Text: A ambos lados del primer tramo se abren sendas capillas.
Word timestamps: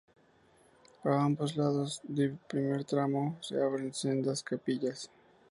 A 1.03 1.15
ambos 1.23 1.55
lados 1.55 2.01
del 2.01 2.35
primer 2.35 2.85
tramo 2.85 3.37
se 3.39 3.61
abren 3.61 3.93
sendas 3.93 4.41
capillas. 4.41 5.11